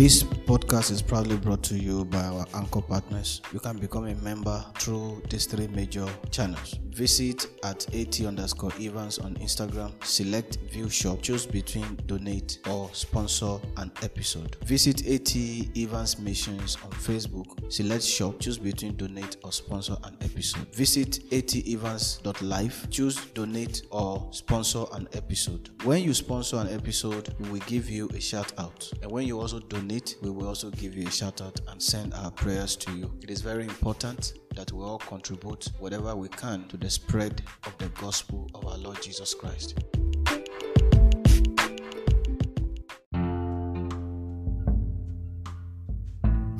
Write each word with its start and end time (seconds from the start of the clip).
This 0.00 0.22
podcast 0.22 0.90
is 0.92 1.02
proudly 1.02 1.36
brought 1.36 1.62
to 1.64 1.74
you 1.76 2.06
by 2.06 2.24
our 2.24 2.46
anchor 2.54 2.80
partners. 2.80 3.42
You 3.52 3.60
can 3.60 3.76
become 3.76 4.06
a 4.06 4.14
member 4.14 4.64
through 4.78 5.20
these 5.28 5.44
three 5.44 5.66
major 5.68 6.08
channels. 6.30 6.78
Visit 6.88 7.46
at 7.64 7.86
AT 7.94 8.20
underscore 8.22 8.72
Evans 8.80 9.18
on 9.18 9.34
Instagram, 9.36 9.92
select 10.02 10.56
view 10.70 10.88
shop, 10.88 11.20
choose 11.22 11.46
between 11.46 11.98
donate 12.06 12.58
or 12.68 12.88
sponsor 12.92 13.58
an 13.76 13.92
episode. 14.02 14.56
Visit 14.64 15.06
AT 15.06 15.36
Evans 15.76 16.18
Missions 16.18 16.76
on 16.82 16.90
Facebook, 16.92 17.70
select 17.70 18.02
shop, 18.02 18.40
choose 18.40 18.58
between 18.58 18.96
donate 18.96 19.36
or 19.44 19.52
sponsor 19.52 19.96
an 20.04 20.16
episode. 20.22 20.66
Visit 20.74 21.20
atevans.life, 21.30 22.90
choose 22.90 23.16
donate 23.34 23.82
or 23.90 24.26
sponsor 24.32 24.84
an 24.92 25.08
episode. 25.12 25.70
When 25.84 26.02
you 26.02 26.14
sponsor 26.14 26.56
an 26.56 26.68
episode, 26.70 27.34
we 27.38 27.50
will 27.50 27.66
give 27.66 27.88
you 27.88 28.08
a 28.14 28.20
shout 28.20 28.52
out. 28.58 28.90
And 29.02 29.10
when 29.10 29.26
you 29.26 29.38
also 29.38 29.60
donate, 29.60 29.89
we 30.22 30.30
will 30.30 30.46
also 30.46 30.70
give 30.70 30.94
you 30.94 31.08
a 31.08 31.10
shout 31.10 31.40
out 31.40 31.60
and 31.66 31.82
send 31.82 32.14
our 32.14 32.30
prayers 32.30 32.76
to 32.76 32.92
you. 32.92 33.12
It 33.22 33.30
is 33.30 33.40
very 33.40 33.64
important 33.64 34.34
that 34.54 34.70
we 34.70 34.84
all 34.84 34.98
contribute 34.98 35.68
whatever 35.80 36.14
we 36.14 36.28
can 36.28 36.68
to 36.68 36.76
the 36.76 36.88
spread 36.88 37.42
of 37.66 37.76
the 37.78 37.88
gospel 38.00 38.48
of 38.54 38.64
our 38.66 38.78
Lord 38.78 39.02
Jesus 39.02 39.34
Christ. 39.34 39.80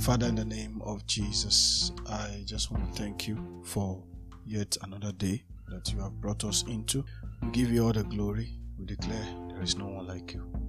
Father, 0.00 0.26
in 0.26 0.34
the 0.34 0.44
name 0.44 0.82
of 0.82 1.06
Jesus, 1.06 1.92
I 2.08 2.42
just 2.46 2.72
want 2.72 2.92
to 2.92 3.00
thank 3.00 3.28
you 3.28 3.62
for 3.64 4.02
yet 4.44 4.76
another 4.82 5.12
day 5.12 5.44
that 5.68 5.92
you 5.92 6.00
have 6.00 6.20
brought 6.20 6.42
us 6.42 6.64
into. 6.66 7.04
We 7.42 7.50
give 7.50 7.70
you 7.70 7.86
all 7.86 7.92
the 7.92 8.02
glory. 8.02 8.58
We 8.76 8.86
declare 8.86 9.24
there 9.50 9.62
is 9.62 9.76
no 9.76 9.86
one 9.86 10.08
like 10.08 10.34
you. 10.34 10.59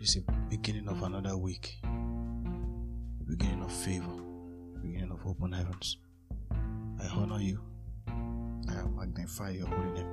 This 0.00 0.14
is 0.14 0.24
the 0.26 0.32
beginning 0.48 0.86
of 0.86 1.02
another 1.02 1.36
week, 1.36 1.80
beginning 3.26 3.64
of 3.64 3.72
favor, 3.72 4.22
beginning 4.80 5.10
of 5.10 5.26
open 5.26 5.50
heavens. 5.50 5.96
I 6.52 7.06
honor 7.08 7.40
you. 7.40 7.60
I 8.06 8.80
magnify 8.96 9.50
your 9.50 9.66
holy 9.66 9.90
name. 9.90 10.06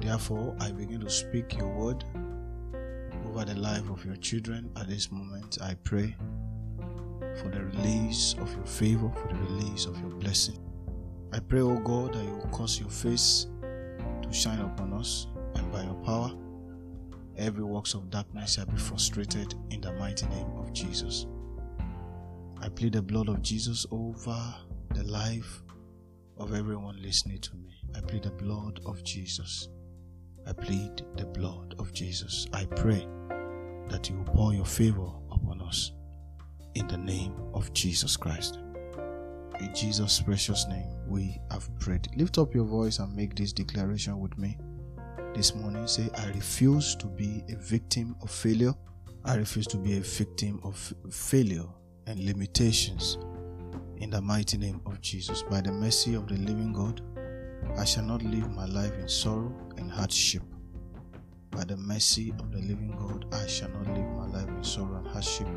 Therefore, 0.00 0.56
I 0.60 0.72
begin 0.72 1.00
to 1.00 1.10
speak 1.10 1.58
your 1.58 1.68
word 1.68 2.04
over 3.26 3.44
the 3.44 3.60
life 3.60 3.90
of 3.90 4.02
your 4.06 4.16
children 4.16 4.70
at 4.76 4.88
this 4.88 5.12
moment. 5.12 5.58
I 5.60 5.74
pray 5.84 6.16
for 7.42 7.50
the 7.50 7.66
release 7.66 8.34
of 8.40 8.50
your 8.56 8.64
favor, 8.64 9.12
for 9.14 9.28
the 9.28 9.40
release 9.40 9.84
of 9.84 10.00
your 10.00 10.08
blessing. 10.12 10.58
I 11.34 11.40
pray, 11.40 11.60
O 11.60 11.78
God, 11.80 12.14
that 12.14 12.24
you 12.24 12.30
will 12.30 12.48
cause 12.50 12.80
your 12.80 12.88
face 12.88 13.46
to 14.22 14.32
shine 14.32 14.60
upon 14.60 14.94
us, 14.94 15.26
and 15.54 15.70
by 15.70 15.82
your 15.84 16.02
power, 16.02 16.32
every 17.40 17.64
works 17.64 17.94
of 17.94 18.10
darkness 18.10 18.54
shall 18.54 18.66
be 18.66 18.76
frustrated 18.76 19.54
in 19.70 19.80
the 19.80 19.92
mighty 19.94 20.26
name 20.26 20.50
of 20.56 20.72
Jesus. 20.72 21.26
I 22.60 22.68
plead 22.68 22.92
the 22.92 23.02
blood 23.02 23.28
of 23.28 23.40
Jesus 23.40 23.86
over 23.90 24.54
the 24.94 25.04
life 25.04 25.62
of 26.36 26.54
everyone 26.54 27.00
listening 27.02 27.40
to 27.40 27.56
me. 27.56 27.74
I 27.96 28.00
plead 28.00 28.24
the 28.24 28.30
blood 28.30 28.80
of 28.84 29.02
Jesus. 29.02 29.68
I 30.46 30.52
plead 30.52 31.02
the 31.16 31.26
blood 31.26 31.74
of 31.78 31.92
Jesus. 31.92 32.46
I 32.52 32.66
pray 32.66 33.06
that 33.88 34.08
you 34.10 34.16
will 34.16 34.24
pour 34.24 34.54
your 34.54 34.66
favor 34.66 35.08
upon 35.32 35.62
us 35.62 35.92
in 36.74 36.86
the 36.88 36.98
name 36.98 37.34
of 37.54 37.72
Jesus 37.72 38.16
Christ. 38.16 38.58
In 39.60 39.74
Jesus' 39.74 40.20
precious 40.20 40.66
name, 40.68 40.88
we 41.06 41.38
have 41.50 41.68
prayed. 41.78 42.08
Lift 42.16 42.38
up 42.38 42.54
your 42.54 42.64
voice 42.64 42.98
and 42.98 43.14
make 43.14 43.34
this 43.34 43.52
declaration 43.52 44.18
with 44.18 44.36
me 44.38 44.58
this 45.34 45.54
morning. 45.54 45.86
Say, 45.86 46.08
I 46.16 46.26
refuse 46.28 46.94
to 46.96 47.06
be 47.06 47.42
a 47.48 47.56
victim 47.56 48.16
of 48.22 48.30
failure. 48.30 48.74
I 49.24 49.36
refuse 49.36 49.66
to 49.68 49.76
be 49.76 49.96
a 49.98 50.00
victim 50.00 50.60
of 50.62 50.92
failure 51.10 51.66
and 52.06 52.18
limitations. 52.24 53.18
In 53.96 54.10
the 54.10 54.20
mighty 54.20 54.56
name 54.56 54.80
of 54.86 55.00
Jesus, 55.00 55.42
by 55.42 55.60
the 55.60 55.72
mercy 55.72 56.14
of 56.14 56.26
the 56.26 56.36
living 56.36 56.72
God, 56.72 57.02
I 57.76 57.84
shall 57.84 58.04
not 58.04 58.22
live 58.22 58.50
my 58.50 58.64
life 58.66 58.94
in 58.98 59.08
sorrow 59.08 59.52
and 59.76 59.90
hardship. 59.90 60.42
By 61.50 61.64
the 61.64 61.76
mercy 61.76 62.32
of 62.38 62.50
the 62.52 62.58
living 62.58 62.94
God, 62.98 63.26
I 63.32 63.46
shall 63.46 63.68
not 63.68 63.86
live 63.88 64.08
my 64.12 64.26
life 64.26 64.48
in 64.48 64.64
sorrow 64.64 64.96
and 64.96 65.06
hardship. 65.08 65.48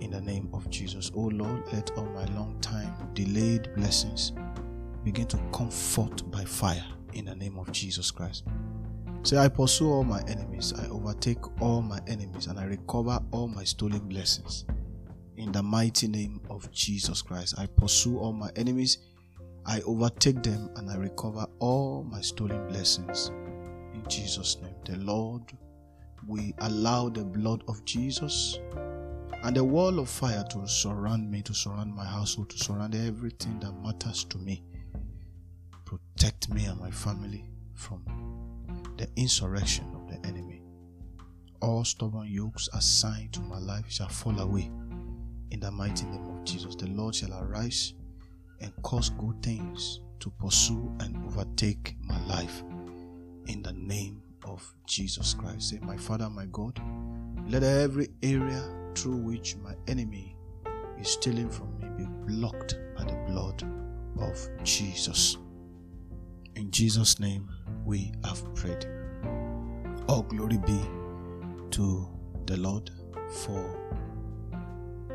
In 0.00 0.10
the 0.12 0.20
name 0.20 0.48
of 0.52 0.68
Jesus, 0.70 1.10
O 1.14 1.20
Lord, 1.22 1.62
let 1.72 1.90
all 1.98 2.06
my 2.06 2.24
long 2.34 2.58
time 2.60 2.94
delayed 3.14 3.74
blessings 3.74 4.32
begin 5.04 5.26
to 5.26 5.38
come 5.52 5.70
forth 5.70 6.30
by 6.30 6.44
fire. 6.44 6.84
In 7.14 7.24
the 7.24 7.34
name 7.34 7.58
of 7.58 7.72
Jesus 7.72 8.10
Christ. 8.10 8.44
Say, 9.22 9.36
I 9.36 9.48
pursue 9.48 9.90
all 9.90 10.04
my 10.04 10.22
enemies, 10.22 10.72
I 10.78 10.86
overtake 10.88 11.60
all 11.60 11.82
my 11.82 12.00
enemies, 12.06 12.46
and 12.46 12.58
I 12.58 12.64
recover 12.64 13.20
all 13.30 13.48
my 13.48 13.64
stolen 13.64 14.08
blessings. 14.08 14.64
In 15.36 15.52
the 15.52 15.62
mighty 15.62 16.08
name 16.08 16.40
of 16.48 16.70
Jesus 16.72 17.20
Christ, 17.20 17.54
I 17.58 17.66
pursue 17.66 18.18
all 18.18 18.32
my 18.32 18.50
enemies, 18.56 18.98
I 19.66 19.80
overtake 19.82 20.42
them, 20.42 20.70
and 20.76 20.90
I 20.90 20.96
recover 20.96 21.46
all 21.58 22.04
my 22.04 22.20
stolen 22.20 22.66
blessings. 22.68 23.30
In 23.92 24.02
Jesus' 24.08 24.56
name, 24.62 24.74
the 24.84 24.96
Lord, 24.96 25.42
we 26.26 26.54
allow 26.58 27.08
the 27.08 27.24
blood 27.24 27.64
of 27.68 27.84
Jesus 27.84 28.58
and 29.42 29.56
the 29.56 29.62
wall 29.62 29.98
of 29.98 30.08
fire 30.08 30.44
to 30.50 30.66
surround 30.66 31.30
me, 31.30 31.42
to 31.42 31.54
surround 31.54 31.94
my 31.94 32.04
household, 32.04 32.50
to 32.50 32.58
surround 32.58 32.94
everything 32.94 33.60
that 33.60 33.72
matters 33.82 34.24
to 34.24 34.38
me. 34.38 34.62
Protect 35.84 36.48
me 36.50 36.64
and 36.64 36.80
my 36.80 36.90
family 36.90 37.44
from 37.74 38.02
the 38.98 39.08
insurrection 39.16 39.86
of 39.94 40.08
the 40.08 40.28
enemy. 40.28 40.60
All 41.62 41.84
stubborn 41.84 42.28
yokes 42.28 42.68
assigned 42.74 43.32
to 43.32 43.40
my 43.40 43.58
life 43.58 43.84
shall 43.88 44.08
fall 44.08 44.38
away. 44.40 44.70
In 45.50 45.60
the 45.60 45.70
mighty 45.70 46.04
name 46.04 46.26
of 46.28 46.44
Jesus, 46.44 46.74
the 46.74 46.88
Lord 46.88 47.14
shall 47.14 47.32
arise 47.32 47.94
and 48.60 48.72
cause 48.82 49.10
good 49.10 49.42
things 49.42 50.00
to 50.20 50.30
pursue 50.30 50.92
and 51.00 51.16
overtake 51.26 51.94
my 52.02 52.20
life. 52.26 52.62
In 53.46 53.62
the 53.62 53.72
name 53.72 54.20
of 54.44 54.62
Jesus 54.86 55.34
Christ. 55.34 55.70
Say, 55.70 55.78
My 55.80 55.96
Father, 55.96 56.28
my 56.28 56.46
God, 56.46 56.80
let 57.48 57.62
every 57.62 58.08
area 58.22 58.62
through 58.94 59.16
which 59.16 59.56
my 59.56 59.74
enemy 59.86 60.36
is 61.00 61.08
stealing 61.08 61.50
from 61.50 61.78
me 61.78 61.88
be 61.96 62.06
blocked 62.26 62.76
by 62.96 63.04
the 63.04 63.16
blood 63.28 63.62
of 64.20 64.36
Jesus. 64.64 65.38
In 66.58 66.72
Jesus' 66.72 67.20
name, 67.20 67.48
we 67.84 68.10
have 68.24 68.42
prayed. 68.56 68.84
All 70.08 70.22
glory 70.22 70.58
be 70.58 70.80
to 71.70 72.08
the 72.46 72.56
Lord 72.56 72.90
for 73.30 73.64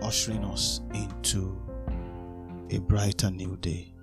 ushering 0.02 0.46
us 0.46 0.80
into 0.94 1.62
a 2.70 2.80
brighter 2.80 3.30
new 3.30 3.58
day. 3.58 3.94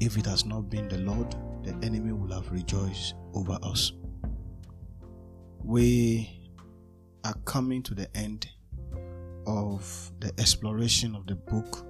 If 0.00 0.16
it 0.16 0.24
has 0.24 0.46
not 0.46 0.70
been 0.70 0.88
the 0.88 0.96
Lord, 0.96 1.36
the 1.64 1.74
enemy 1.84 2.12
will 2.12 2.32
have 2.32 2.50
rejoiced 2.50 3.14
over 3.34 3.58
us. 3.62 3.92
We 5.62 6.50
are 7.24 7.36
coming 7.44 7.82
to 7.82 7.94
the 7.94 8.08
end 8.16 8.48
of 9.46 10.12
the 10.20 10.32
exploration 10.38 11.14
of 11.14 11.26
the 11.26 11.34
book 11.34 11.84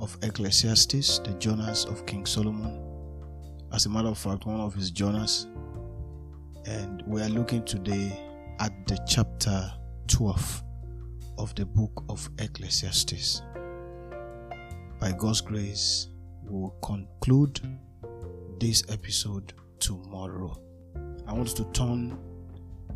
of 0.00 0.18
Ecclesiastes, 0.22 1.20
the 1.20 1.32
journals 1.38 1.86
of 1.86 2.04
King 2.04 2.26
Solomon. 2.26 2.87
As 3.72 3.84
a 3.84 3.90
matter 3.90 4.08
of 4.08 4.16
fact, 4.16 4.46
one 4.46 4.60
of 4.60 4.74
his 4.74 4.90
journals. 4.90 5.46
And 6.64 7.02
we 7.06 7.20
are 7.20 7.28
looking 7.28 7.64
today 7.64 8.18
at 8.60 8.72
the 8.86 8.98
chapter 9.06 9.70
12 10.08 10.62
of 11.36 11.54
the 11.54 11.66
book 11.66 12.04
of 12.08 12.28
Ecclesiastes. 12.38 13.42
By 14.98 15.12
God's 15.12 15.42
grace, 15.42 16.08
we 16.44 16.50
will 16.50 16.76
conclude 16.82 17.60
this 18.58 18.82
episode 18.88 19.52
tomorrow. 19.78 20.58
I 21.26 21.32
want 21.34 21.48
to 21.48 21.64
turn 21.72 22.18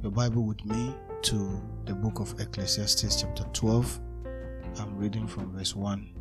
your 0.03 0.11
Bible 0.11 0.45
with 0.45 0.65
me 0.65 0.95
to 1.23 1.63
the 1.85 1.95
book 1.95 2.19
of 2.19 2.41
Ecclesiastes, 2.41 3.21
chapter 3.21 3.45
12. 3.53 4.01
I'm 4.79 4.97
reading 4.97 5.29
from 5.29 5.53
verse 5.57 5.77
1 5.77 6.15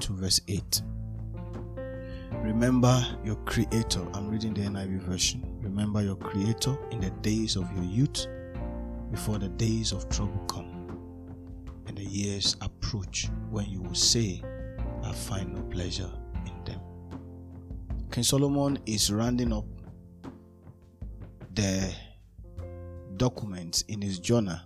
to 0.00 0.12
verse 0.14 0.40
8. 0.48 0.82
Remember 2.32 3.04
your 3.24 3.36
Creator. 3.36 4.06
I'm 4.14 4.28
reading 4.28 4.54
the 4.54 4.62
NIV 4.62 5.00
version. 5.00 5.42
Remember 5.60 6.02
your 6.02 6.16
Creator 6.16 6.76
in 6.90 7.00
the 7.00 7.10
days 7.22 7.56
of 7.56 7.70
your 7.72 7.84
youth, 7.84 8.26
before 9.10 9.38
the 9.38 9.48
days 9.48 9.92
of 9.92 10.08
trouble 10.08 10.44
come. 10.48 10.72
And 11.86 11.96
the 11.96 12.04
years 12.04 12.56
approach 12.60 13.28
when 13.50 13.66
you 13.66 13.80
will 13.82 13.94
say, 13.94 14.42
I 15.02 15.12
find 15.12 15.54
no 15.54 15.62
pleasure 15.62 16.10
in 16.46 16.64
them. 16.64 16.80
King 18.10 18.24
Solomon 18.24 18.78
is 18.86 19.12
rounding 19.12 19.52
up 19.52 19.64
the 21.54 21.92
documents 23.16 23.82
in 23.82 24.02
his 24.02 24.18
journal 24.18 24.58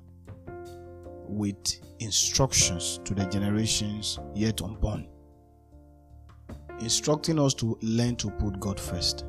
with 1.29 1.81
instructions 2.01 3.01
to 3.05 3.15
the 3.15 3.25
generations 3.27 4.19
yet 4.35 4.63
unborn, 4.63 5.07
instructing 6.81 7.39
us 7.39 7.55
to 7.55 7.79
learn 7.83 8.17
to 8.17 8.31
put 8.31 8.59
God 8.59 8.81
first. 8.81 9.25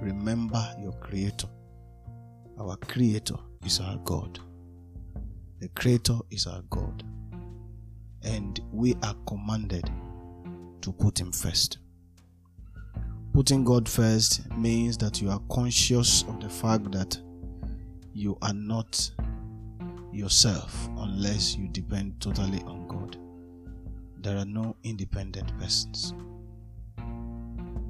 Remember 0.00 0.64
your 0.80 0.92
Creator. 0.94 1.48
Our 2.58 2.76
Creator 2.76 3.36
is 3.64 3.80
our 3.80 3.96
God. 3.98 4.38
The 5.60 5.68
Creator 5.68 6.18
is 6.30 6.46
our 6.46 6.62
God. 6.70 7.04
And 8.22 8.60
we 8.72 8.96
are 9.02 9.14
commanded 9.26 9.90
to 10.82 10.92
put 10.92 11.20
Him 11.20 11.32
first. 11.32 11.78
Putting 13.32 13.64
God 13.64 13.88
first 13.88 14.50
means 14.56 14.98
that 14.98 15.22
you 15.22 15.30
are 15.30 15.40
conscious 15.50 16.22
of 16.24 16.40
the 16.40 16.48
fact 16.50 16.90
that 16.92 17.18
you 18.12 18.36
are 18.42 18.52
not 18.52 19.10
yourself 20.12 20.88
unless 20.98 21.56
you 21.56 21.68
depend 21.68 22.20
totally 22.20 22.62
on 22.64 22.88
God. 22.88 23.16
There 24.22 24.36
are 24.36 24.44
no 24.44 24.76
independent 24.82 25.56
persons. 25.58 26.12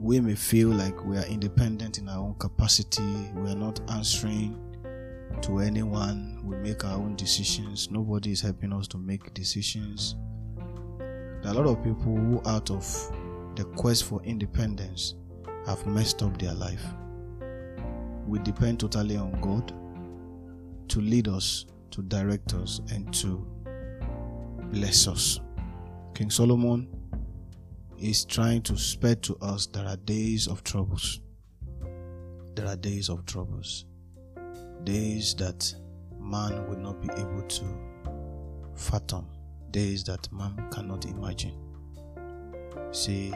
We 0.01 0.19
may 0.19 0.35
feel 0.35 0.71
like 0.71 1.05
we 1.05 1.19
are 1.19 1.27
independent 1.27 1.99
in 1.99 2.09
our 2.09 2.21
own 2.21 2.35
capacity, 2.39 3.31
we 3.35 3.51
are 3.51 3.55
not 3.55 3.79
answering 3.91 4.59
to 5.43 5.59
anyone, 5.59 6.41
we 6.43 6.57
make 6.57 6.87
our 6.87 6.97
own 6.97 7.17
decisions, 7.17 7.91
nobody 7.91 8.33
is 8.33 8.41
helping 8.41 8.73
us 8.73 8.89
to 8.89 8.97
make 8.97 9.35
decisions. 9.35 10.17
There 10.99 11.49
are 11.49 11.51
a 11.51 11.53
lot 11.53 11.67
of 11.67 11.85
people 11.85 12.17
who, 12.17 12.41
out 12.47 12.71
of 12.71 12.83
the 13.57 13.65
quest 13.77 14.05
for 14.05 14.23
independence, 14.25 15.17
have 15.67 15.85
messed 15.85 16.23
up 16.23 16.39
their 16.39 16.55
life. 16.55 16.87
We 18.27 18.39
depend 18.39 18.81
totally 18.81 19.19
on 19.19 19.39
God 19.43 19.69
to 20.89 21.01
lead 21.03 21.29
us, 21.29 21.67
to 21.91 22.01
direct 22.05 22.55
us, 22.55 22.81
and 22.91 23.13
to 23.17 23.47
bless 24.73 25.07
us. 25.07 25.41
King 26.15 26.31
Solomon 26.31 26.89
is 28.01 28.25
trying 28.25 28.63
to 28.63 28.79
spread 28.79 29.23
to 29.23 29.37
us 29.43 29.67
there 29.67 29.87
are 29.87 29.97
days 29.97 30.49
of 30.49 30.65
troubles. 30.65 31.21
There 32.55 32.67
are 32.67 32.77
days 32.77 33.11
of 33.11 33.27
troubles. 33.27 33.85
Days 34.85 35.35
that 35.35 35.73
man 36.19 36.67
will 36.67 36.79
not 36.79 37.01
be 37.03 37.09
able 37.13 37.43
to 37.43 37.65
fathom. 38.75 39.27
Days 39.71 40.03
that 40.05 40.33
man 40.33 40.67
cannot 40.73 41.05
imagine. 41.05 41.55
See, 42.91 43.35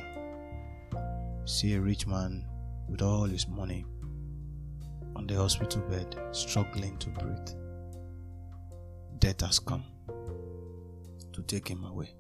see 1.45 1.75
a 1.75 1.81
rich 1.81 2.07
man 2.07 2.47
with 2.89 3.03
all 3.03 3.25
his 3.25 3.47
money 3.47 3.85
on 5.15 5.27
the 5.27 5.37
hospital 5.37 5.83
bed, 5.83 6.17
struggling 6.33 6.97
to 6.99 7.11
breathe. 7.11 7.51
Death 9.19 9.43
has 9.43 9.59
come 9.59 9.85
to 11.33 11.43
take 11.43 11.69
him 11.69 11.85
away. 11.85 12.15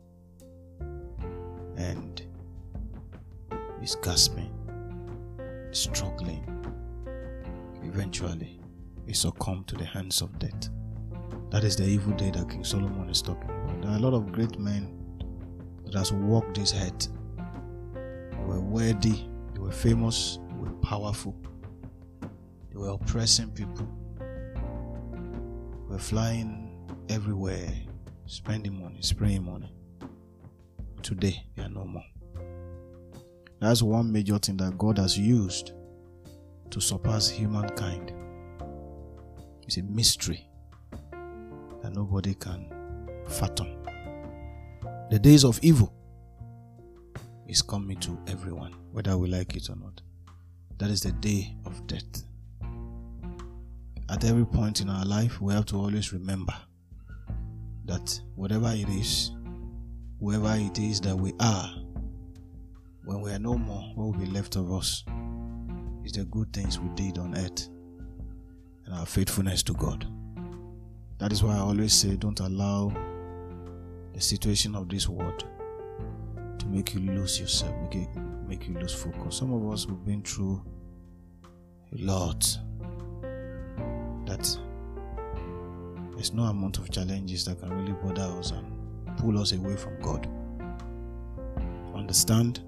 And 1.76 2.22
he's 3.84 3.96
gasping, 3.96 4.50
struggling. 5.70 6.42
Eventually, 7.82 8.58
he 9.06 9.12
succumbed 9.12 9.68
to 9.68 9.76
the 9.76 9.84
hands 9.84 10.22
of 10.22 10.38
death. 10.38 10.70
That 11.50 11.64
is 11.64 11.76
the 11.76 11.84
evil 11.84 12.14
day 12.14 12.30
that 12.30 12.48
King 12.48 12.64
Solomon 12.64 13.10
is 13.10 13.20
talking 13.20 13.50
about. 13.50 13.82
There 13.82 13.90
are 13.90 13.96
a 13.96 14.00
lot 14.00 14.14
of 14.14 14.32
great 14.32 14.58
men 14.58 15.20
that 15.84 15.98
has 15.98 16.12
walked 16.14 16.56
this 16.56 16.72
earth. 16.74 17.08
They 17.92 18.44
were 18.46 18.62
worthy, 18.62 19.26
they 19.52 19.60
were 19.60 19.70
famous, 19.70 20.38
they 20.48 20.56
were 20.56 20.72
powerful, 20.76 21.36
they 22.70 22.78
were 22.78 22.88
oppressing 22.88 23.50
people, 23.50 23.86
they 24.18 25.92
were 25.92 25.98
flying 25.98 26.88
everywhere, 27.10 27.70
spending 28.24 28.82
money, 28.82 29.02
spraying 29.02 29.44
money. 29.44 29.70
Today, 31.02 31.44
they 31.54 31.64
are 31.64 31.68
no 31.68 31.84
more. 31.84 32.13
That's 33.64 33.80
one 33.80 34.12
major 34.12 34.36
thing 34.38 34.58
that 34.58 34.76
God 34.76 34.98
has 34.98 35.18
used 35.18 35.72
to 36.68 36.82
surpass 36.82 37.30
humankind. 37.30 38.12
It's 39.62 39.78
a 39.78 39.82
mystery 39.82 40.46
that 41.80 41.94
nobody 41.94 42.34
can 42.34 42.70
fathom. 43.26 43.82
The 45.08 45.18
days 45.18 45.44
of 45.44 45.58
evil 45.62 45.94
is 47.48 47.62
coming 47.62 47.96
to 48.00 48.18
everyone, 48.26 48.74
whether 48.92 49.16
we 49.16 49.28
like 49.28 49.56
it 49.56 49.70
or 49.70 49.76
not. 49.76 50.02
That 50.76 50.90
is 50.90 51.00
the 51.00 51.12
day 51.12 51.56
of 51.64 51.86
death. 51.86 52.22
At 54.10 54.24
every 54.24 54.44
point 54.44 54.82
in 54.82 54.90
our 54.90 55.06
life, 55.06 55.40
we 55.40 55.54
have 55.54 55.64
to 55.66 55.76
always 55.76 56.12
remember 56.12 56.54
that 57.86 58.20
whatever 58.34 58.70
it 58.74 58.90
is, 58.90 59.30
whoever 60.20 60.54
it 60.54 60.78
is 60.78 61.00
that 61.00 61.16
we 61.16 61.32
are, 61.40 61.83
when 63.04 63.20
we 63.20 63.30
are 63.30 63.38
no 63.38 63.54
more, 63.56 63.82
what 63.94 64.06
will 64.06 64.24
be 64.24 64.30
left 64.30 64.56
of 64.56 64.72
us 64.72 65.04
is 66.04 66.12
the 66.12 66.24
good 66.30 66.52
things 66.52 66.78
we 66.78 66.88
did 66.90 67.18
on 67.18 67.36
earth 67.36 67.68
and 68.86 68.94
our 68.94 69.06
faithfulness 69.06 69.62
to 69.64 69.74
God. 69.74 70.06
That 71.18 71.32
is 71.32 71.42
why 71.42 71.54
I 71.56 71.60
always 71.60 71.92
say 71.92 72.16
don't 72.16 72.40
allow 72.40 72.92
the 74.14 74.20
situation 74.20 74.74
of 74.74 74.88
this 74.88 75.08
world 75.08 75.44
to 76.58 76.66
make 76.66 76.94
you 76.94 77.00
lose 77.00 77.38
yourself, 77.38 77.74
make, 77.82 77.94
it, 77.94 78.08
make 78.48 78.68
you 78.68 78.74
lose 78.74 78.94
focus. 78.94 79.36
Some 79.36 79.52
of 79.52 79.70
us 79.72 79.84
have 79.84 80.04
been 80.04 80.22
through 80.22 80.62
a 81.92 82.02
lot 82.02 82.40
that 84.26 84.58
there's 86.14 86.32
no 86.32 86.44
amount 86.44 86.78
of 86.78 86.90
challenges 86.90 87.44
that 87.44 87.60
can 87.60 87.70
really 87.70 87.92
bother 87.92 88.38
us 88.38 88.52
and 88.52 89.16
pull 89.18 89.38
us 89.38 89.52
away 89.52 89.76
from 89.76 90.00
God. 90.00 90.26
Understand 91.94 92.62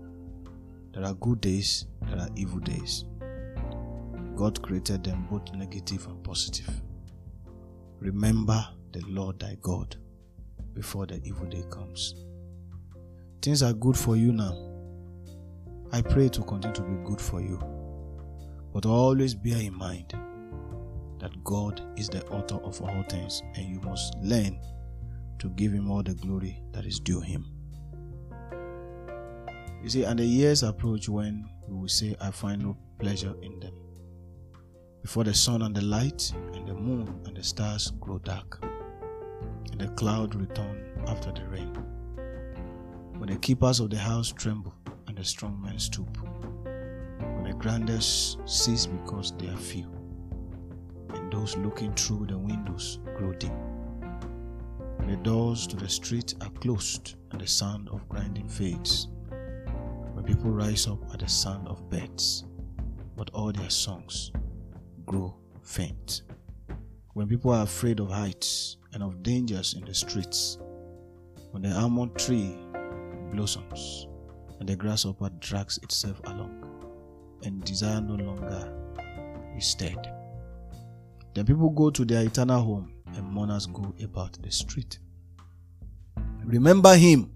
there 0.96 1.04
are 1.04 1.14
good 1.14 1.42
days, 1.42 1.84
there 2.08 2.18
are 2.18 2.28
evil 2.36 2.58
days. 2.58 3.04
God 4.34 4.62
created 4.62 5.04
them 5.04 5.26
both 5.30 5.52
negative 5.52 6.06
and 6.06 6.24
positive. 6.24 6.70
Remember 8.00 8.66
the 8.92 9.02
Lord 9.06 9.38
thy 9.38 9.58
God 9.60 9.94
before 10.72 11.04
the 11.04 11.20
evil 11.22 11.46
day 11.48 11.64
comes. 11.70 12.14
Things 13.42 13.62
are 13.62 13.74
good 13.74 13.94
for 13.94 14.16
you 14.16 14.32
now. 14.32 14.56
I 15.92 16.00
pray 16.00 16.30
to 16.30 16.40
continue 16.42 16.74
to 16.76 16.82
be 16.82 16.94
good 17.04 17.20
for 17.20 17.42
you. 17.42 17.58
But 18.72 18.86
always 18.86 19.34
bear 19.34 19.60
in 19.60 19.76
mind 19.76 20.14
that 21.18 21.44
God 21.44 21.82
is 21.98 22.08
the 22.08 22.26
author 22.28 22.56
of 22.56 22.80
all 22.80 23.04
things 23.10 23.42
and 23.54 23.66
you 23.66 23.80
must 23.80 24.14
learn 24.22 24.58
to 25.40 25.50
give 25.50 25.72
him 25.72 25.90
all 25.90 26.02
the 26.02 26.14
glory 26.14 26.62
that 26.72 26.86
is 26.86 27.00
due 27.00 27.20
him. 27.20 27.55
You 29.82 29.90
see, 29.90 30.04
and 30.04 30.18
the 30.18 30.24
years 30.24 30.62
approach 30.62 31.08
when 31.08 31.48
we 31.68 31.76
will 31.78 31.88
say, 31.88 32.16
I 32.20 32.30
find 32.30 32.62
no 32.62 32.76
pleasure 32.98 33.34
in 33.42 33.60
them. 33.60 33.74
Before 35.02 35.22
the 35.22 35.34
sun 35.34 35.62
and 35.62 35.74
the 35.74 35.82
light 35.82 36.32
and 36.54 36.66
the 36.66 36.74
moon 36.74 37.20
and 37.24 37.36
the 37.36 37.42
stars 37.42 37.92
grow 38.00 38.18
dark, 38.18 38.58
and 39.70 39.80
the 39.80 39.88
cloud 39.88 40.34
return 40.34 40.92
after 41.06 41.30
the 41.30 41.46
rain. 41.46 41.72
When 43.18 43.28
the 43.28 43.36
keepers 43.36 43.78
of 43.78 43.90
the 43.90 43.98
house 43.98 44.32
tremble 44.32 44.74
and 45.06 45.16
the 45.16 45.24
strong 45.24 45.62
men 45.62 45.78
stoop, 45.78 46.18
when 46.64 47.44
the 47.44 47.54
grandest 47.56 48.38
cease 48.46 48.86
because 48.86 49.32
they 49.38 49.48
are 49.48 49.56
few, 49.56 49.90
and 51.10 51.32
those 51.32 51.56
looking 51.58 51.94
through 51.94 52.26
the 52.26 52.38
windows 52.38 52.98
grow 53.16 53.32
dim. 53.34 53.52
When 54.96 55.08
the 55.08 55.16
doors 55.22 55.66
to 55.68 55.76
the 55.76 55.88
street 55.88 56.34
are 56.40 56.50
closed 56.50 57.14
and 57.30 57.40
the 57.40 57.46
sound 57.46 57.88
of 57.90 58.08
grinding 58.08 58.48
fades, 58.48 59.08
people 60.26 60.50
rise 60.50 60.86
up 60.86 60.98
at 61.12 61.20
the 61.20 61.28
sound 61.28 61.68
of 61.68 61.88
beds, 61.88 62.44
but 63.16 63.30
all 63.30 63.52
their 63.52 63.70
songs 63.70 64.32
grow 65.06 65.34
faint. 65.62 66.22
When 67.14 67.28
people 67.28 67.52
are 67.52 67.62
afraid 67.62 68.00
of 68.00 68.10
heights 68.10 68.76
and 68.92 69.02
of 69.02 69.22
dangers 69.22 69.74
in 69.74 69.84
the 69.84 69.94
streets, 69.94 70.58
when 71.52 71.62
the 71.62 71.72
almond 71.72 72.18
tree 72.18 72.56
blossoms 73.32 74.08
and 74.58 74.68
the 74.68 74.76
grasshopper 74.76 75.30
drags 75.40 75.78
itself 75.78 76.20
along, 76.24 76.62
and 77.42 77.62
desire 77.64 78.00
no 78.00 78.14
longer 78.14 78.72
is 79.56 79.74
dead. 79.74 80.12
Then 81.34 81.46
people 81.46 81.70
go 81.70 81.90
to 81.90 82.04
their 82.04 82.24
eternal 82.24 82.62
home, 82.62 82.92
and 83.14 83.24
mourners 83.24 83.66
go 83.66 83.94
about 84.02 84.38
the 84.42 84.50
street. 84.50 84.98
Remember 86.44 86.94
him, 86.96 87.30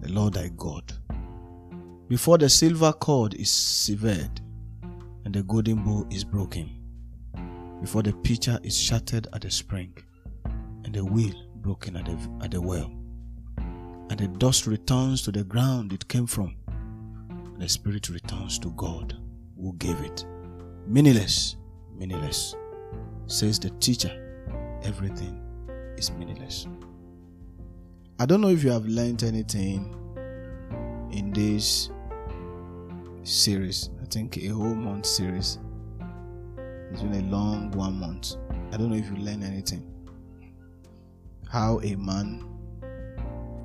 the 0.00 0.12
Lord 0.12 0.34
thy 0.34 0.48
God, 0.56 0.92
before 2.08 2.38
the 2.38 2.48
silver 2.48 2.92
cord 2.92 3.34
is 3.34 3.50
severed 3.50 4.40
and 5.24 5.34
the 5.34 5.42
golden 5.42 5.82
bowl 5.84 6.06
is 6.10 6.24
broken, 6.24 6.70
before 7.80 8.02
the 8.02 8.12
pitcher 8.12 8.58
is 8.62 8.78
shattered 8.78 9.28
at 9.32 9.42
the 9.42 9.50
spring 9.50 9.96
and 10.84 10.94
the 10.94 11.04
wheel 11.04 11.34
broken 11.56 11.96
at 11.96 12.06
the, 12.06 12.18
at 12.42 12.50
the 12.50 12.60
well. 12.60 12.90
and 14.10 14.18
the 14.18 14.28
dust 14.38 14.66
returns 14.66 15.22
to 15.22 15.30
the 15.32 15.44
ground 15.44 15.92
it 15.92 16.08
came 16.08 16.26
from. 16.26 16.56
The 17.58 17.68
spirit 17.68 18.08
returns 18.08 18.58
to 18.60 18.70
God 18.70 19.16
who 19.60 19.74
gave 19.78 20.00
it. 20.00 20.24
Meaningless, 20.86 21.56
meaningless. 21.94 22.54
Says 23.26 23.58
the 23.58 23.70
teacher, 23.80 24.46
everything 24.82 25.42
is 25.98 26.10
meaningless. 26.12 26.66
I 28.18 28.26
don't 28.26 28.40
know 28.40 28.48
if 28.48 28.64
you 28.64 28.70
have 28.70 28.86
learned 28.86 29.22
anything 29.22 29.94
in 31.12 31.32
this 31.32 31.90
series. 33.28 33.90
I 34.02 34.06
think 34.06 34.38
a 34.38 34.46
whole 34.48 34.74
month 34.74 35.06
series. 35.06 35.58
It's 36.90 37.02
been 37.02 37.26
a 37.26 37.30
long 37.30 37.70
one 37.72 38.00
month. 38.00 38.36
I 38.72 38.76
don't 38.76 38.90
know 38.90 38.96
if 38.96 39.10
you 39.10 39.16
learned 39.16 39.44
anything. 39.44 39.86
How 41.50 41.80
a 41.80 41.94
man 41.96 42.44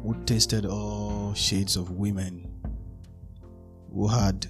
who 0.03 0.15
tasted 0.25 0.65
all 0.65 1.34
shades 1.34 1.77
of 1.77 1.91
women, 1.91 2.51
who 3.93 4.08
had 4.08 4.48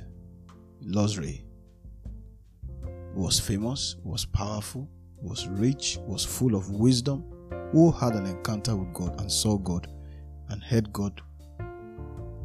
luxury, 0.81 1.45
was 3.13 3.39
famous, 3.39 3.95
was 4.03 4.25
powerful, 4.25 4.89
was 5.21 5.47
rich, 5.47 5.99
was 6.07 6.25
full 6.25 6.55
of 6.55 6.71
wisdom, 6.71 7.23
who 7.71 7.91
had 7.91 8.13
an 8.15 8.25
encounter 8.25 8.75
with 8.75 8.91
God 8.93 9.19
and 9.21 9.31
saw 9.31 9.57
God 9.57 9.87
and 10.49 10.63
heard 10.63 10.91
God 10.91 11.21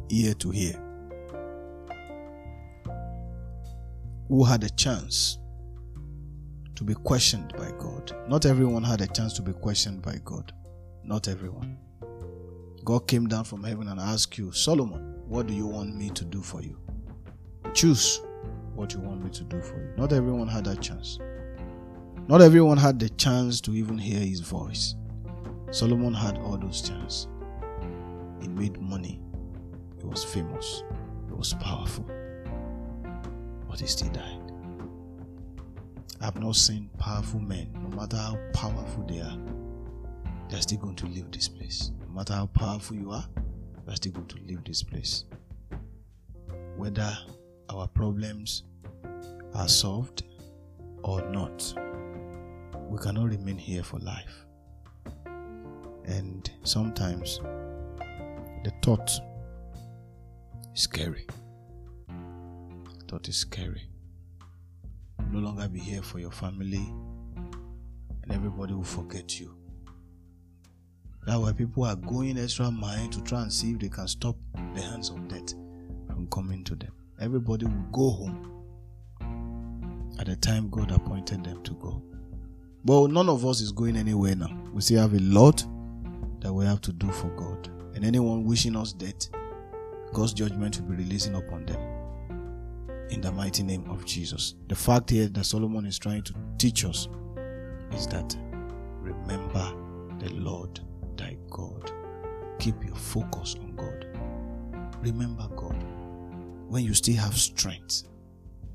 ear 0.09 0.33
to 0.35 0.53
ear, 0.53 0.79
who 4.29 4.43
had 4.43 4.63
a 4.63 4.69
chance 4.69 5.39
to 6.75 6.83
be 6.83 6.93
questioned 6.93 7.51
by 7.57 7.71
God. 7.77 8.15
Not 8.29 8.45
everyone 8.45 8.83
had 8.83 9.01
a 9.01 9.07
chance 9.07 9.33
to 9.33 9.41
be 9.41 9.51
questioned 9.53 10.01
by 10.01 10.19
God. 10.23 10.53
Not 11.03 11.27
everyone. 11.27 11.77
God 12.85 13.07
came 13.07 13.27
down 13.27 13.43
from 13.43 13.63
heaven 13.63 13.87
and 13.87 13.99
asked 13.99 14.37
you, 14.37 14.51
Solomon, 14.51 15.15
what 15.27 15.47
do 15.47 15.53
you 15.53 15.65
want 15.65 15.95
me 15.95 16.09
to 16.11 16.23
do 16.23 16.41
for 16.41 16.61
you? 16.61 16.77
Choose 17.73 18.21
what 18.75 18.93
you 18.93 18.99
want 18.99 19.23
me 19.23 19.31
to 19.31 19.43
do 19.43 19.59
for 19.61 19.75
you. 19.75 19.93
Not 19.97 20.13
everyone 20.13 20.47
had 20.47 20.65
that 20.65 20.79
chance. 20.79 21.19
Not 22.27 22.41
everyone 22.41 22.77
had 22.77 22.99
the 22.99 23.09
chance 23.09 23.59
to 23.61 23.73
even 23.73 23.97
hear 23.97 24.19
his 24.19 24.39
voice. 24.41 24.95
Solomon 25.71 26.13
had 26.13 26.37
all 26.37 26.57
those 26.57 26.81
chances. 26.81 27.27
He 28.39 28.47
made 28.47 28.79
money. 28.79 29.19
He 29.97 30.05
was 30.05 30.23
famous. 30.23 30.83
He 31.27 31.33
was 31.33 31.53
powerful. 31.55 32.05
But 33.69 33.79
he 33.79 33.87
still 33.87 34.09
died. 34.09 34.51
I've 36.21 36.39
not 36.39 36.55
seen 36.55 36.89
powerful 36.97 37.39
men, 37.39 37.69
no 37.73 37.95
matter 37.95 38.17
how 38.17 38.37
powerful 38.53 39.05
they 39.07 39.21
are, 39.21 39.37
they're 40.49 40.61
still 40.61 40.79
going 40.79 40.95
to 40.97 41.05
leave 41.05 41.31
this 41.31 41.47
place. 41.47 41.91
No 42.01 42.07
matter 42.13 42.33
how 42.33 42.47
powerful 42.47 42.97
you 42.97 43.11
are, 43.11 43.25
you're 43.85 43.95
still 43.95 44.11
going 44.13 44.27
to 44.27 44.37
leave 44.45 44.63
this 44.65 44.83
place. 44.83 45.25
Whether 46.75 47.17
our 47.69 47.87
problems 47.87 48.63
are 49.53 49.67
solved 49.67 50.23
or 51.03 51.21
not, 51.29 51.73
we 52.89 52.97
cannot 52.97 53.29
remain 53.29 53.57
here 53.57 53.83
for 53.83 53.99
life. 53.99 54.45
And 56.05 56.49
sometimes 56.63 57.39
the 58.63 58.73
thought 58.81 59.09
is 60.73 60.81
scary. 60.81 61.27
Thought 63.09 63.27
is 63.27 63.37
scary. 63.37 63.87
You'll 65.19 65.29
no 65.31 65.39
longer 65.39 65.67
be 65.67 65.79
here 65.79 66.03
for 66.03 66.19
your 66.19 66.29
family, 66.29 66.93
and 68.21 68.31
everybody 68.31 68.75
will 68.75 68.83
forget 68.83 69.39
you. 69.39 69.55
That's 71.25 71.39
why 71.39 71.53
people 71.53 71.85
are 71.85 71.95
going 71.95 72.37
extra 72.37 72.69
mile 72.69 73.09
to 73.09 73.21
try 73.23 73.41
and 73.41 73.51
see 73.51 73.71
if 73.71 73.79
they 73.79 73.89
can 73.89 74.07
stop 74.07 74.35
the 74.75 74.81
hands 74.81 75.09
of 75.09 75.27
death 75.27 75.55
from 76.05 76.27
coming 76.31 76.63
to 76.65 76.75
them. 76.75 76.91
Everybody 77.19 77.65
will 77.65 77.87
go 77.91 78.11
home 78.11 78.45
at 80.19 80.27
the 80.27 80.35
time 80.35 80.69
God 80.69 80.91
appointed 80.91 81.43
them 81.43 81.63
to 81.63 81.73
go. 81.73 82.03
But 82.85 83.07
none 83.07 83.27
of 83.27 83.43
us 83.43 83.59
is 83.59 83.71
going 83.71 83.97
anywhere 83.97 84.35
now. 84.35 84.55
We 84.71 84.81
still 84.81 85.01
have 85.01 85.15
a 85.15 85.19
lot 85.19 85.65
that 86.41 86.53
we 86.53 86.63
have 86.63 86.81
to 86.81 86.93
do 86.93 87.11
for 87.11 87.29
God. 87.29 87.69
And 87.95 88.05
anyone 88.05 88.45
wishing 88.45 88.75
us 88.75 88.93
death, 88.93 89.29
God's 90.13 90.33
judgment 90.33 90.79
will 90.79 90.89
be 90.89 91.03
releasing 91.03 91.33
upon 91.33 91.65
them. 91.65 91.98
In 93.09 93.21
the 93.21 93.31
mighty 93.31 93.63
name 93.63 93.89
of 93.89 94.05
Jesus. 94.05 94.55
The 94.67 94.75
fact 94.75 95.09
here 95.09 95.27
that 95.29 95.43
Solomon 95.43 95.85
is 95.85 95.97
trying 95.97 96.21
to 96.23 96.33
teach 96.59 96.85
us 96.85 97.07
is 97.91 98.05
that 98.07 98.37
remember 99.01 99.73
the 100.19 100.29
Lord 100.33 100.79
thy 101.17 101.35
God. 101.49 101.91
Keep 102.59 102.85
your 102.85 102.95
focus 102.95 103.55
on 103.59 103.75
God. 103.75 104.05
Remember 105.01 105.47
God. 105.55 105.83
When 106.67 106.83
you 106.83 106.93
still 106.93 107.15
have 107.15 107.35
strength, 107.35 108.03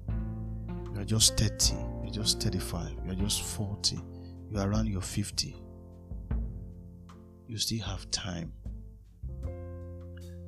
you 0.09 1.00
are 1.00 1.05
just 1.05 1.37
30, 1.37 1.75
you're 2.03 2.12
just 2.12 2.43
35, 2.43 2.91
you're 3.07 3.14
just 3.14 3.43
40, 3.43 4.00
you're 4.50 4.69
around 4.69 4.88
your 4.88 5.00
50. 5.00 5.57
You 7.47 7.57
still 7.59 7.85
have 7.85 8.11
time. 8.11 8.53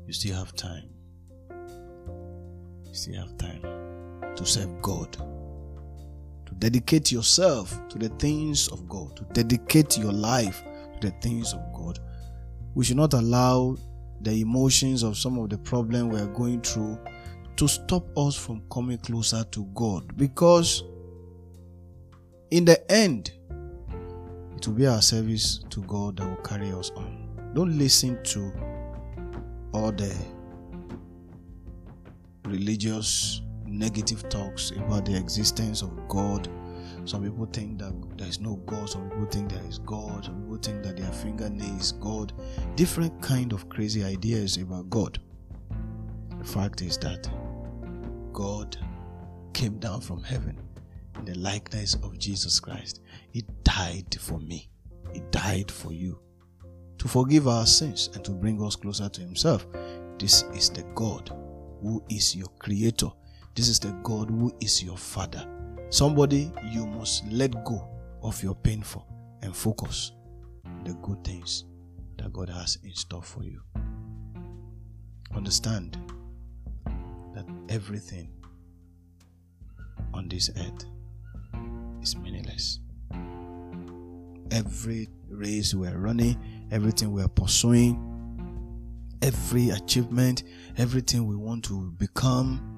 You 0.07 0.13
still 0.13 0.35
have 0.35 0.55
time. 0.55 0.91
You 2.97 3.01
still 3.01 3.21
have 3.21 3.37
time 3.37 3.61
to 4.37 4.47
serve 4.47 4.81
God. 4.81 5.13
To 6.47 6.55
dedicate 6.59 7.13
yourself 7.13 7.87
to 7.91 7.99
the 7.99 8.09
things 8.09 8.69
of 8.69 8.89
God. 8.89 9.15
To 9.17 9.25
dedicate 9.35 9.99
your 9.99 10.15
life 10.15 10.65
to 10.99 11.11
the 11.11 11.15
things 11.21 11.53
of 11.53 11.61
God. 11.75 11.99
We 12.75 12.87
should 12.87 12.97
not 12.97 13.13
allow 13.13 13.77
the 14.23 14.41
emotions 14.41 15.03
of 15.03 15.19
some 15.19 15.39
of 15.39 15.51
the 15.51 15.59
problem 15.59 16.09
we 16.09 16.19
are 16.19 16.29
going 16.29 16.63
through 16.63 16.99
to 17.57 17.69
stop 17.69 18.07
us 18.17 18.35
from 18.35 18.63
coming 18.73 18.97
closer 18.97 19.45
to 19.45 19.65
God 19.75 20.17
because 20.17 20.83
in 22.51 22.65
the 22.65 22.91
end 22.91 23.31
it 24.57 24.67
will 24.67 24.75
be 24.75 24.87
our 24.87 25.03
service 25.03 25.61
to 25.69 25.83
God 25.83 26.17
that 26.17 26.27
will 26.27 26.37
carry 26.37 26.73
us 26.73 26.91
on. 26.97 27.53
Don't 27.53 27.77
listen 27.77 28.23
to 28.25 28.51
all 29.75 29.93
the 29.93 30.17
religious 32.47 33.43
negative 33.67 34.29
talks 34.29 34.71
about 34.71 35.05
the 35.05 35.17
existence 35.17 35.83
of 35.83 35.91
God. 36.09 36.49
Some 37.05 37.23
people 37.23 37.47
think 37.47 37.79
that 37.79 37.93
there 38.17 38.29
is 38.29 38.41
no 38.41 38.57
God. 38.67 38.89
Some 38.89 39.09
people 39.11 39.27
think 39.27 39.51
there 39.51 39.65
is 39.69 39.79
God. 39.81 40.25
Some 40.25 40.43
people 40.43 40.57
think 40.57 40.83
that 40.83 40.97
their 40.97 41.13
fingernail 41.13 41.79
is 41.79 41.93
God. 41.93 42.33
Different 42.75 43.21
kind 43.23 43.53
of 43.53 43.69
crazy 43.69 44.05
ideas 44.05 44.57
about 44.57 44.91
God. 44.91 45.19
The 46.39 46.45
fact 46.45 46.83
is 46.83 46.99
that 46.99 47.29
God 48.33 48.77
came 49.53 49.79
down 49.79 50.01
from 50.01 50.23
heaven 50.23 50.59
in 51.19 51.25
the 51.25 51.35
likeness 51.39 51.95
of 51.95 52.19
Jesus 52.19 52.61
Christ. 52.61 53.01
He 53.31 53.45
died 53.63 54.17
for 54.21 54.39
me. 54.39 54.69
He 55.13 55.21
died 55.31 55.71
for 55.71 55.93
you 55.93 56.19
to 56.99 57.09
forgive 57.09 57.47
our 57.47 57.67
sins 57.67 58.11
and 58.15 58.25
to 58.25 58.33
bring 58.33 58.63
us 58.63 58.77
closer 58.77 59.09
to 59.09 59.21
Himself. 59.21 59.67
This 60.19 60.45
is 60.55 60.71
the 60.71 60.83
God 60.95 61.31
who 61.83 62.03
is 62.09 62.35
your 62.35 62.49
creator. 62.59 63.09
This 63.55 63.69
is 63.69 63.79
the 63.79 63.93
God 64.03 64.31
who 64.31 64.55
is 64.61 64.83
your 64.83 64.97
father. 64.97 65.47
Somebody 65.91 66.53
you 66.73 66.87
must 66.87 67.27
let 67.31 67.65
go 67.65 67.89
of 68.23 68.43
your 68.43 68.55
painful 68.55 69.07
and 69.43 69.55
focus 69.55 70.13
the 70.85 70.95
good 70.95 71.23
things 71.25 71.65
that 72.19 72.33
God 72.33 72.49
has 72.49 72.79
in 72.83 72.95
store 72.95 73.23
for 73.23 73.45
you. 73.45 73.61
Understand 75.35 75.99
that 77.35 77.47
everything 77.69 78.31
on 80.15 80.29
this 80.29 80.51
earth 80.57 80.85
is 82.03 82.17
meaningless. 82.17 82.81
Every 84.51 85.09
race 85.29 85.75
we're 85.75 85.99
running, 85.99 86.69
everything 86.71 87.13
we're 87.13 87.29
pursuing, 87.29 88.16
every 89.23 89.71
achievement, 89.71 90.45
everything 90.77 91.27
we 91.27 91.37
want 91.37 91.65
to 91.65 91.91
become, 91.93 92.73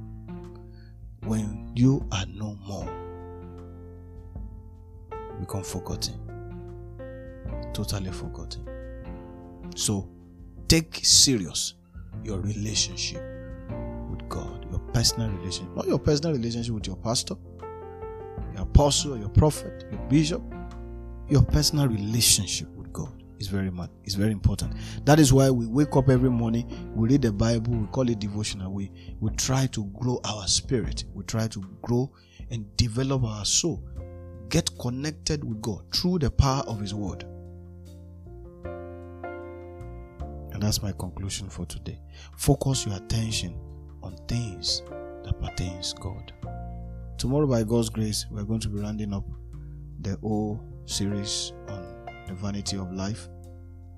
when 1.24 1.70
you 1.74 2.06
are 2.12 2.26
no 2.26 2.56
more, 2.66 2.88
become 5.40 5.62
forgotten. 5.62 6.14
Totally 7.72 8.10
forgotten. 8.12 8.66
So 9.76 10.08
take 10.68 11.00
serious 11.02 11.74
your 12.24 12.40
relationship 12.40 13.22
with 14.10 14.28
God, 14.28 14.66
your 14.70 14.80
personal 14.92 15.30
relationship, 15.30 15.76
not 15.76 15.86
your 15.86 15.98
personal 15.98 16.32
relationship 16.32 16.74
with 16.74 16.86
your 16.86 16.96
pastor, 16.96 17.36
your 18.54 18.62
apostle, 18.62 19.16
your 19.16 19.28
prophet, 19.28 19.86
your 19.90 20.00
bishop, 20.08 20.42
your 21.28 21.42
personal 21.42 21.88
relationship 21.88 22.68
with 22.70 22.92
God 22.92 23.17
is 23.38 23.48
very 23.48 23.70
much 23.70 23.90
is 24.04 24.14
very 24.14 24.32
important. 24.32 24.74
That 25.04 25.18
is 25.18 25.32
why 25.32 25.50
we 25.50 25.66
wake 25.66 25.96
up 25.96 26.08
every 26.08 26.30
morning, 26.30 26.92
we 26.94 27.08
read 27.08 27.22
the 27.22 27.32
Bible, 27.32 27.72
we 27.72 27.86
call 27.88 28.08
it 28.08 28.18
devotional. 28.18 28.72
We 28.72 28.90
we 29.20 29.30
try 29.30 29.66
to 29.68 29.84
grow 29.98 30.20
our 30.24 30.46
spirit, 30.46 31.04
we 31.14 31.24
try 31.24 31.48
to 31.48 31.60
grow 31.82 32.10
and 32.50 32.64
develop 32.76 33.24
our 33.24 33.44
soul, 33.44 33.82
get 34.48 34.70
connected 34.78 35.44
with 35.44 35.60
God 35.60 35.82
through 35.94 36.20
the 36.20 36.30
power 36.30 36.62
of 36.66 36.80
His 36.80 36.94
Word. 36.94 37.24
And 40.52 40.62
That's 40.62 40.82
my 40.82 40.92
conclusion 40.92 41.48
for 41.48 41.66
today. 41.66 42.00
Focus 42.36 42.84
your 42.84 42.96
attention 42.96 43.56
on 44.02 44.16
things 44.26 44.82
that 45.24 45.40
pertains 45.40 45.92
God. 45.94 46.32
Tomorrow, 47.16 47.46
by 47.46 47.62
God's 47.62 47.90
grace, 47.90 48.26
we're 48.30 48.44
going 48.44 48.60
to 48.60 48.68
be 48.68 48.80
rounding 48.80 49.12
up 49.12 49.24
the 50.00 50.16
whole 50.22 50.60
series 50.86 51.52
on 51.68 51.87
the 52.28 52.34
vanity 52.34 52.76
of 52.76 52.92
life. 52.92 53.28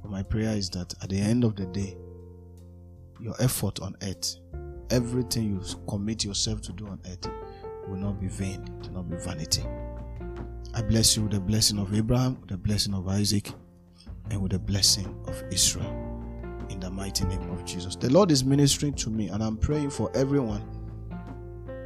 But 0.03 0.11
my 0.11 0.23
prayer 0.23 0.57
is 0.57 0.71
that 0.71 0.95
at 1.03 1.11
the 1.11 1.19
end 1.19 1.45
of 1.45 1.57
the 1.57 1.67
day, 1.67 1.97
your 3.21 3.35
effort 3.41 3.81
on 3.81 3.97
earth, 4.03 4.37
everything 4.91 5.45
you 5.45 5.61
commit 5.89 6.25
yourself 6.25 6.63
to 6.63 6.73
do 6.73 6.87
on 6.87 7.01
earth, 7.07 7.29
will 7.87 7.97
not 7.97 8.21
be 8.21 8.29
vain, 8.29 8.63
it 8.81 8.89
will 8.89 9.03
not 9.03 9.11
be 9.11 9.17
vanity. 9.17 9.63
I 10.75 10.83
bless 10.83 11.17
you 11.17 11.25
with 11.25 11.33
the 11.33 11.41
blessing 11.41 11.79
of 11.79 11.93
Abraham, 11.95 12.41
with 12.41 12.51
the 12.51 12.57
blessing 12.57 12.95
of 12.95 13.09
Isaac, 13.09 13.53
and 14.31 14.41
with 14.41 14.53
the 14.53 14.59
blessing 14.59 15.15
of 15.27 15.43
Israel. 15.51 16.07
In 16.71 16.79
the 16.79 16.91
mighty 16.91 17.25
name 17.25 17.51
of 17.51 17.65
Jesus. 17.65 17.97
The 17.97 18.09
Lord 18.09 18.31
is 18.31 18.45
ministering 18.45 18.95
to 18.95 19.11
me, 19.11 19.29
and 19.29 19.43
I'm 19.43 19.57
praying 19.57 19.91
for 19.91 20.11
everyone 20.15 20.63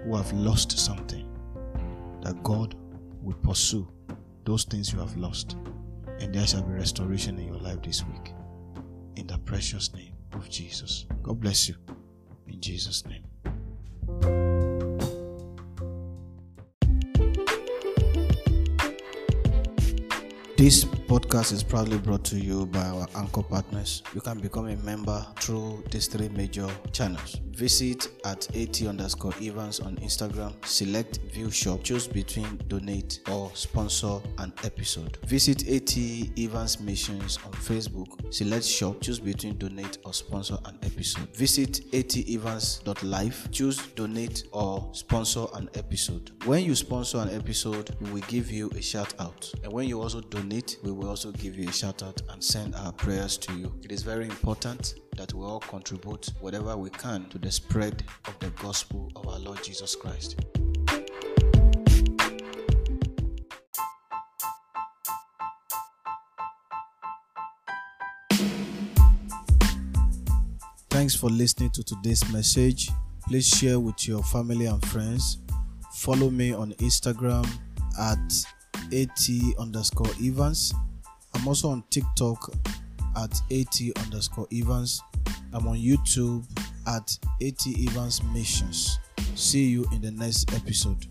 who 0.04 0.14
have 0.14 0.30
lost 0.34 0.78
something, 0.78 1.26
that 2.22 2.40
God 2.42 2.76
will 3.22 3.36
pursue 3.36 3.88
those 4.44 4.64
things 4.64 4.92
you 4.92 4.98
have 4.98 5.16
lost, 5.16 5.56
and 6.20 6.34
there 6.34 6.46
shall 6.46 6.62
be 6.62 6.72
restoration 6.72 7.38
in 7.38 7.46
your 7.46 7.58
life 7.58 7.82
this 7.82 8.04
week. 8.04 8.32
In 9.16 9.26
the 9.26 9.38
precious 9.38 9.92
name 9.94 10.14
of 10.32 10.48
Jesus. 10.48 11.06
God 11.22 11.40
bless 11.40 11.68
you. 11.68 11.76
In 12.48 12.60
Jesus' 12.60 13.04
name. 13.06 13.24
This 20.56 20.84
podcast 21.14 21.52
is 21.52 21.62
proudly 21.62 21.96
brought 21.96 22.24
to 22.24 22.36
you 22.36 22.66
by 22.66 22.80
our 22.80 23.06
anchor 23.14 23.44
partners. 23.44 24.02
You 24.16 24.20
can 24.20 24.40
become 24.40 24.66
a 24.66 24.74
member 24.78 25.24
through 25.38 25.84
these 25.92 26.08
three 26.08 26.28
major 26.30 26.68
channels. 26.90 27.36
Visit 27.52 28.08
at 28.24 28.48
AT 28.56 28.82
underscore 28.82 29.32
Evans 29.40 29.78
on 29.78 29.94
Instagram. 29.98 30.52
Select 30.66 31.18
View 31.32 31.52
Shop. 31.52 31.84
Choose 31.84 32.08
between 32.08 32.60
donate 32.66 33.20
or 33.30 33.48
sponsor 33.54 34.18
an 34.38 34.52
episode. 34.64 35.18
Visit 35.26 35.68
AT 35.68 35.96
Evans 36.36 36.80
Missions 36.80 37.38
on 37.46 37.52
Facebook. 37.52 38.34
Select 38.34 38.64
Shop. 38.64 39.00
Choose 39.00 39.20
between 39.20 39.56
donate 39.56 39.98
or 40.04 40.12
sponsor 40.12 40.58
an 40.64 40.76
episode. 40.82 41.28
Visit 41.36 41.88
atevans.life. 41.92 43.52
Choose 43.52 43.76
donate 43.94 44.48
or 44.50 44.88
sponsor 44.90 45.46
an 45.54 45.70
episode. 45.74 46.32
When 46.46 46.64
you 46.64 46.74
sponsor 46.74 47.18
an 47.18 47.30
episode, 47.30 47.94
we 48.00 48.10
will 48.10 48.26
give 48.26 48.50
you 48.50 48.68
a 48.70 48.82
shout 48.82 49.14
out. 49.20 49.52
And 49.62 49.72
when 49.72 49.86
you 49.86 50.02
also 50.02 50.20
donate, 50.20 50.78
we 50.82 50.90
will 50.90 51.03
also 51.06 51.32
give 51.32 51.56
you 51.56 51.68
a 51.68 51.72
shout 51.72 52.02
out 52.02 52.20
and 52.30 52.42
send 52.42 52.74
our 52.74 52.92
prayers 52.92 53.36
to 53.38 53.52
you. 53.54 53.72
It 53.82 53.92
is 53.92 54.02
very 54.02 54.24
important 54.24 54.94
that 55.16 55.32
we 55.32 55.44
all 55.44 55.60
contribute 55.60 56.28
whatever 56.40 56.76
we 56.76 56.90
can 56.90 57.28
to 57.30 57.38
the 57.38 57.50
spread 57.50 58.04
of 58.26 58.38
the 58.38 58.50
gospel 58.62 59.10
of 59.16 59.26
our 59.28 59.38
Lord 59.38 59.62
Jesus 59.62 59.96
Christ. 59.96 60.40
Thanks 70.90 71.16
for 71.16 71.28
listening 71.28 71.70
to 71.70 71.82
today's 71.82 72.32
message. 72.32 72.88
Please 73.26 73.48
share 73.48 73.80
with 73.80 74.06
your 74.06 74.22
family 74.22 74.66
and 74.66 74.84
friends. 74.86 75.38
Follow 75.94 76.30
me 76.30 76.52
on 76.52 76.72
Instagram 76.74 77.46
at 77.98 78.18
at 78.92 79.28
underscore 79.58 80.10
Evans. 80.22 80.72
I'm 81.44 81.48
also 81.48 81.68
on 81.68 81.84
TikTok 81.90 82.54
at 83.18 83.38
at 83.50 84.00
underscore 84.02 84.48
Evans. 84.50 85.02
I'm 85.52 85.68
on 85.68 85.76
YouTube 85.76 86.42
at 86.86 87.18
at 87.38 87.86
Evans 87.86 88.22
Missions. 88.32 88.98
See 89.34 89.66
you 89.66 89.84
in 89.92 90.00
the 90.00 90.10
next 90.10 90.54
episode. 90.54 91.06